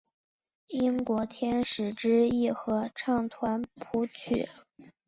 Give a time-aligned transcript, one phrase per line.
[0.69, 4.47] 英国天使之翼合唱团谱曲。